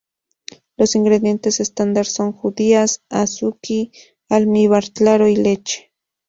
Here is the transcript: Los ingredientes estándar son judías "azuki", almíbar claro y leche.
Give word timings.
Los 0.77 0.95
ingredientes 0.95 1.59
estándar 1.59 2.07
son 2.07 2.31
judías 2.31 3.03
"azuki", 3.09 3.91
almíbar 4.29 4.83
claro 4.93 5.27
y 5.27 5.35
leche. 5.35 5.91